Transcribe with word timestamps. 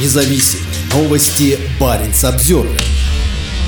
независим. 0.00 0.60
Новости 0.92 1.58
Баренц 1.80 2.24
Обзервер. 2.24 2.80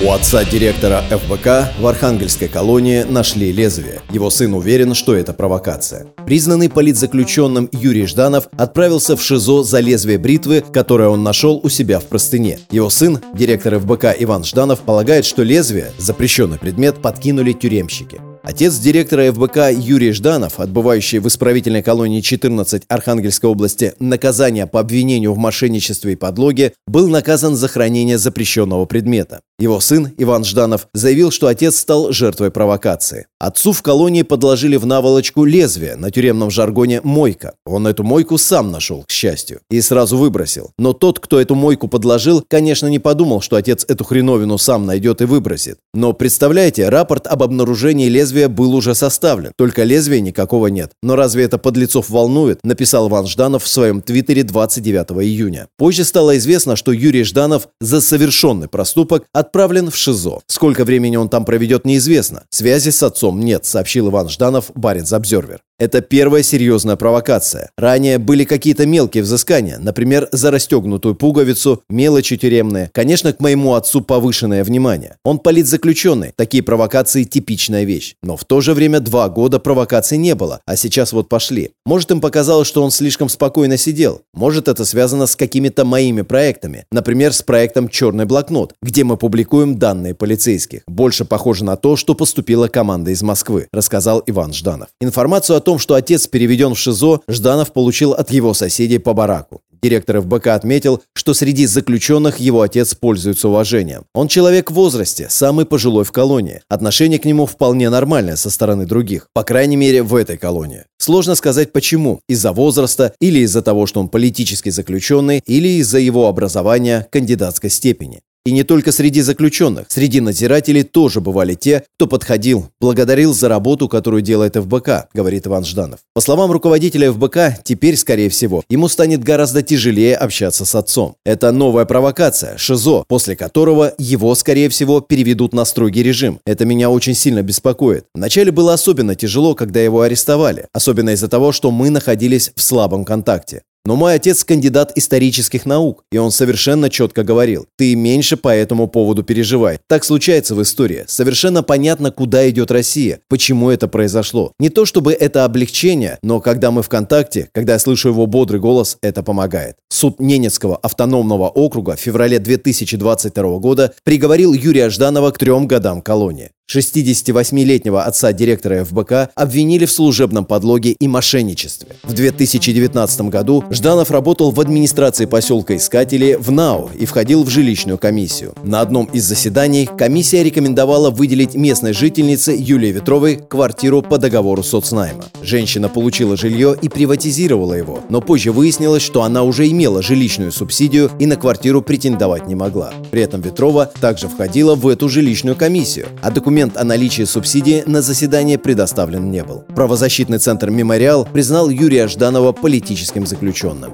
У 0.00 0.12
отца 0.12 0.44
директора 0.44 1.02
ФБК 1.10 1.72
в 1.80 1.86
Архангельской 1.86 2.46
колонии 2.46 3.02
нашли 3.02 3.50
лезвие. 3.50 4.00
Его 4.10 4.30
сын 4.30 4.54
уверен, 4.54 4.94
что 4.94 5.16
это 5.16 5.32
провокация. 5.32 6.06
Признанный 6.24 6.70
политзаключенным 6.70 7.68
Юрий 7.72 8.06
Жданов 8.06 8.46
отправился 8.56 9.16
в 9.16 9.22
ШИЗО 9.22 9.64
за 9.64 9.80
лезвие 9.80 10.18
бритвы, 10.18 10.62
которое 10.72 11.08
он 11.08 11.24
нашел 11.24 11.60
у 11.60 11.68
себя 11.68 11.98
в 11.98 12.04
простыне. 12.04 12.60
Его 12.70 12.90
сын, 12.90 13.18
директор 13.34 13.80
ФБК 13.80 14.14
Иван 14.20 14.44
Жданов, 14.44 14.80
полагает, 14.80 15.24
что 15.24 15.42
лезвие, 15.42 15.90
запрещенный 15.98 16.58
предмет, 16.58 17.02
подкинули 17.02 17.52
тюремщики. 17.52 18.20
Отец 18.48 18.78
директора 18.78 19.30
ФБК 19.30 19.70
Юрий 19.70 20.12
Жданов, 20.12 20.58
отбывающий 20.58 21.18
в 21.18 21.28
исправительной 21.28 21.82
колонии 21.82 22.22
14 22.22 22.84
Архангельской 22.88 23.50
области 23.50 23.92
наказание 23.98 24.66
по 24.66 24.80
обвинению 24.80 25.34
в 25.34 25.36
мошенничестве 25.36 26.14
и 26.14 26.16
подлоге, 26.16 26.72
был 26.86 27.08
наказан 27.08 27.56
за 27.56 27.68
хранение 27.68 28.16
запрещенного 28.16 28.86
предмета. 28.86 29.42
Его 29.60 29.80
сын, 29.80 30.12
Иван 30.18 30.44
Жданов, 30.44 30.86
заявил, 30.94 31.32
что 31.32 31.48
отец 31.48 31.78
стал 31.78 32.12
жертвой 32.12 32.52
провокации. 32.52 33.26
Отцу 33.40 33.72
в 33.72 33.82
колонии 33.82 34.22
подложили 34.22 34.76
в 34.76 34.86
наволочку 34.86 35.44
лезвие, 35.44 35.96
на 35.96 36.12
тюремном 36.12 36.48
жаргоне 36.48 37.00
«мойка». 37.02 37.54
Он 37.66 37.88
эту 37.88 38.04
мойку 38.04 38.38
сам 38.38 38.70
нашел, 38.70 39.02
к 39.02 39.10
счастью, 39.10 39.58
и 39.68 39.80
сразу 39.80 40.16
выбросил. 40.16 40.70
Но 40.78 40.92
тот, 40.92 41.18
кто 41.18 41.40
эту 41.40 41.56
мойку 41.56 41.88
подложил, 41.88 42.44
конечно, 42.48 42.86
не 42.86 43.00
подумал, 43.00 43.40
что 43.40 43.56
отец 43.56 43.84
эту 43.88 44.04
хреновину 44.04 44.58
сам 44.58 44.86
найдет 44.86 45.22
и 45.22 45.24
выбросит. 45.24 45.78
Но 45.92 46.12
представляете, 46.12 46.88
рапорт 46.88 47.26
об 47.26 47.42
обнаружении 47.42 48.08
лезвия 48.08 48.48
был 48.48 48.76
уже 48.76 48.94
составлен, 48.94 49.50
только 49.56 49.82
лезвия 49.82 50.20
никакого 50.20 50.68
нет. 50.68 50.92
Но 51.02 51.16
разве 51.16 51.42
это 51.42 51.58
подлецов 51.58 52.10
волнует, 52.10 52.60
написал 52.62 53.08
Иван 53.08 53.26
Жданов 53.26 53.64
в 53.64 53.68
своем 53.68 54.02
твиттере 54.02 54.44
29 54.44 55.20
июня. 55.24 55.66
Позже 55.76 56.04
стало 56.04 56.38
известно, 56.38 56.76
что 56.76 56.92
Юрий 56.92 57.24
Жданов 57.24 57.66
за 57.80 58.00
совершенный 58.00 58.68
проступок 58.68 59.24
от 59.32 59.47
отправлен 59.48 59.90
в 59.90 59.96
ШИЗО. 59.96 60.40
Сколько 60.46 60.84
времени 60.84 61.16
он 61.16 61.28
там 61.28 61.44
проведет, 61.44 61.84
неизвестно. 61.84 62.44
Связи 62.50 62.90
с 62.90 63.02
отцом 63.02 63.40
нет, 63.40 63.64
сообщил 63.64 64.08
Иван 64.10 64.28
Жданов, 64.28 64.70
Баренц 64.74 65.12
Обзервер. 65.12 65.60
Это 65.80 66.00
первая 66.00 66.42
серьезная 66.42 66.96
провокация. 66.96 67.70
Ранее 67.78 68.18
были 68.18 68.42
какие-то 68.42 68.84
мелкие 68.84 69.22
взыскания, 69.22 69.78
например, 69.78 70.28
за 70.32 70.50
расстегнутую 70.50 71.14
пуговицу, 71.14 71.84
мелочи 71.88 72.36
тюремные. 72.36 72.90
Конечно, 72.92 73.32
к 73.32 73.38
моему 73.38 73.74
отцу 73.74 74.00
повышенное 74.00 74.64
внимание. 74.64 75.14
Он 75.24 75.38
политзаключенный, 75.38 76.32
такие 76.34 76.64
провокации 76.64 77.22
типичная 77.22 77.84
вещь. 77.84 78.16
Но 78.24 78.36
в 78.36 78.44
то 78.44 78.60
же 78.60 78.74
время 78.74 78.98
два 78.98 79.28
года 79.28 79.60
провокаций 79.60 80.18
не 80.18 80.34
было, 80.34 80.60
а 80.66 80.74
сейчас 80.74 81.12
вот 81.12 81.28
пошли. 81.28 81.70
Может, 81.86 82.10
им 82.10 82.20
показалось, 82.20 82.66
что 82.66 82.82
он 82.82 82.90
слишком 82.90 83.28
спокойно 83.28 83.76
сидел. 83.76 84.22
Может, 84.34 84.66
это 84.66 84.84
связано 84.84 85.28
с 85.28 85.36
какими-то 85.36 85.84
моими 85.84 86.22
проектами. 86.22 86.86
Например, 86.90 87.32
с 87.32 87.42
проектом 87.42 87.88
«Черный 87.88 88.24
блокнот», 88.24 88.74
где 88.82 89.04
мы 89.04 89.16
публикуем 89.16 89.78
данные 89.78 90.16
полицейских. 90.16 90.80
Больше 90.88 91.24
похоже 91.24 91.62
на 91.62 91.76
то, 91.76 91.94
что 91.94 92.16
поступила 92.16 92.66
команда 92.66 93.12
из 93.12 93.22
Москвы, 93.22 93.68
рассказал 93.72 94.24
Иван 94.26 94.52
Жданов. 94.52 94.88
Информацию 95.00 95.56
о 95.56 95.67
том, 95.68 95.78
что 95.78 95.96
отец 95.96 96.26
переведен 96.26 96.72
в 96.72 96.78
ШИЗО, 96.78 97.20
Жданов 97.28 97.74
получил 97.74 98.14
от 98.14 98.30
его 98.30 98.54
соседей 98.54 98.96
по 98.96 99.12
бараку. 99.12 99.60
Директор 99.82 100.22
ФБК 100.22 100.46
отметил, 100.46 101.02
что 101.12 101.34
среди 101.34 101.66
заключенных 101.66 102.38
его 102.40 102.62
отец 102.62 102.94
пользуется 102.94 103.48
уважением. 103.48 104.04
Он 104.14 104.28
человек 104.28 104.70
в 104.70 104.74
возрасте, 104.74 105.26
самый 105.28 105.66
пожилой 105.66 106.04
в 106.04 106.10
колонии. 106.10 106.62
Отношение 106.70 107.18
к 107.18 107.26
нему 107.26 107.44
вполне 107.44 107.90
нормальное 107.90 108.36
со 108.36 108.48
стороны 108.48 108.86
других, 108.86 109.28
по 109.34 109.44
крайней 109.44 109.76
мере 109.76 110.02
в 110.02 110.14
этой 110.14 110.38
колонии. 110.38 110.84
Сложно 110.96 111.34
сказать 111.34 111.70
почему, 111.70 112.20
из-за 112.30 112.52
возраста 112.52 113.12
или 113.20 113.40
из-за 113.40 113.60
того, 113.60 113.84
что 113.84 114.00
он 114.00 114.08
политически 114.08 114.70
заключенный, 114.70 115.42
или 115.44 115.68
из-за 115.80 115.98
его 115.98 116.28
образования 116.28 117.06
кандидатской 117.12 117.68
степени. 117.68 118.22
И 118.48 118.50
не 118.50 118.62
только 118.62 118.92
среди 118.92 119.20
заключенных. 119.20 119.88
Среди 119.90 120.22
надзирателей 120.22 120.82
тоже 120.82 121.20
бывали 121.20 121.52
те, 121.52 121.84
кто 121.96 122.06
подходил, 122.06 122.70
благодарил 122.80 123.34
за 123.34 123.50
работу, 123.50 123.90
которую 123.90 124.22
делает 124.22 124.56
ФБК, 124.56 125.10
говорит 125.12 125.46
Иван 125.46 125.66
Жданов. 125.66 126.00
По 126.14 126.22
словам 126.22 126.50
руководителя 126.50 127.12
ФБК, 127.12 127.62
теперь, 127.62 127.98
скорее 127.98 128.30
всего, 128.30 128.64
ему 128.70 128.88
станет 128.88 129.22
гораздо 129.22 129.60
тяжелее 129.60 130.16
общаться 130.16 130.64
с 130.64 130.74
отцом. 130.74 131.16
Это 131.26 131.52
новая 131.52 131.84
провокация, 131.84 132.56
ШИЗО, 132.56 133.04
после 133.06 133.36
которого 133.36 133.92
его, 133.98 134.34
скорее 134.34 134.70
всего, 134.70 135.02
переведут 135.02 135.52
на 135.52 135.66
строгий 135.66 136.02
режим. 136.02 136.40
Это 136.46 136.64
меня 136.64 136.88
очень 136.88 137.14
сильно 137.14 137.42
беспокоит. 137.42 138.06
Вначале 138.14 138.50
было 138.50 138.72
особенно 138.72 139.14
тяжело, 139.14 139.54
когда 139.54 139.80
его 139.80 140.00
арестовали, 140.00 140.68
особенно 140.72 141.10
из-за 141.10 141.28
того, 141.28 141.52
что 141.52 141.70
мы 141.70 141.90
находились 141.90 142.50
в 142.56 142.62
слабом 142.62 143.04
контакте. 143.04 143.60
Но 143.88 143.96
мой 143.96 144.16
отец 144.16 144.44
кандидат 144.44 144.92
исторических 144.96 145.64
наук, 145.64 146.04
и 146.12 146.18
он 146.18 146.30
совершенно 146.30 146.90
четко 146.90 147.24
говорил, 147.24 147.64
ты 147.78 147.94
меньше 147.94 148.36
по 148.36 148.54
этому 148.54 148.86
поводу 148.86 149.22
переживай. 149.22 149.78
Так 149.86 150.04
случается 150.04 150.54
в 150.54 150.60
истории. 150.60 151.06
Совершенно 151.06 151.62
понятно, 151.62 152.10
куда 152.10 152.50
идет 152.50 152.70
Россия, 152.70 153.20
почему 153.28 153.70
это 153.70 153.88
произошло. 153.88 154.52
Не 154.58 154.68
то 154.68 154.84
чтобы 154.84 155.14
это 155.14 155.46
облегчение, 155.46 156.18
но 156.22 156.42
когда 156.42 156.70
мы 156.70 156.82
в 156.82 156.90
контакте, 156.90 157.48
когда 157.54 157.72
я 157.72 157.78
слышу 157.78 158.10
его 158.10 158.26
бодрый 158.26 158.60
голос, 158.60 158.98
это 159.00 159.22
помогает. 159.22 159.76
Суд 159.88 160.20
Ненецкого 160.20 160.76
автономного 160.76 161.48
округа 161.48 161.96
в 161.96 162.00
феврале 162.00 162.38
2022 162.40 163.58
года 163.58 163.94
приговорил 164.04 164.52
Юрия 164.52 164.90
Жданова 164.90 165.30
к 165.30 165.38
трем 165.38 165.66
годам 165.66 166.02
колонии. 166.02 166.50
68-летнего 166.70 168.04
отца 168.04 168.32
директора 168.34 168.84
ФБК 168.84 169.30
обвинили 169.34 169.86
в 169.86 169.92
служебном 169.92 170.44
подлоге 170.44 170.92
и 170.92 171.08
мошенничестве. 171.08 171.96
В 172.02 172.12
2019 172.12 173.22
году 173.22 173.64
Жданов 173.70 174.10
работал 174.10 174.50
в 174.50 174.60
администрации 174.60 175.24
поселка 175.24 175.76
Искатели 175.76 176.36
в 176.38 176.50
НАУ 176.50 176.90
и 176.98 177.06
входил 177.06 177.42
в 177.42 177.48
жилищную 177.48 177.96
комиссию. 177.96 178.52
На 178.62 178.82
одном 178.82 179.06
из 179.06 179.24
заседаний 179.24 179.88
комиссия 179.96 180.42
рекомендовала 180.42 181.10
выделить 181.10 181.54
местной 181.54 181.94
жительнице 181.94 182.54
Юлии 182.58 182.92
Ветровой 182.92 183.36
квартиру 183.36 184.02
по 184.02 184.18
договору 184.18 184.62
соцнайма. 184.62 185.24
Женщина 185.42 185.88
получила 185.88 186.36
жилье 186.36 186.76
и 186.80 186.90
приватизировала 186.90 187.72
его, 187.72 188.00
но 188.10 188.20
позже 188.20 188.52
выяснилось, 188.52 189.02
что 189.02 189.22
она 189.22 189.42
уже 189.42 189.66
имела 189.68 190.02
жилищную 190.02 190.52
субсидию 190.52 191.10
и 191.18 191.24
на 191.24 191.36
квартиру 191.36 191.80
претендовать 191.80 192.46
не 192.46 192.54
могла. 192.54 192.92
При 193.10 193.22
этом 193.22 193.40
Ветрова 193.40 193.90
также 194.00 194.28
входила 194.28 194.74
в 194.74 194.86
эту 194.86 195.08
жилищную 195.08 195.56
комиссию, 195.56 196.08
а 196.20 196.30
документ 196.30 196.57
документ 196.58 196.76
о 196.76 196.82
наличии 196.82 197.22
субсидии 197.22 197.84
на 197.86 198.02
заседание 198.02 198.58
предоставлен 198.58 199.30
не 199.30 199.44
был. 199.44 199.62
Правозащитный 199.76 200.38
центр 200.38 200.70
«Мемориал» 200.70 201.24
признал 201.24 201.70
Юрия 201.70 202.08
Жданова 202.08 202.50
политическим 202.50 203.26
заключенным. 203.26 203.92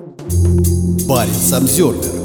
Парень 1.07 1.35
Самсервер 1.35 2.25